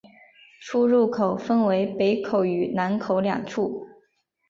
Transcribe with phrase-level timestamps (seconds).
[0.59, 3.87] 出入口分为北口与南口两处。